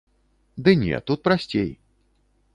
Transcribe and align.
Ды 0.67 0.73
не, 0.85 1.03
тут 1.11 1.23
прасцей. 1.29 1.71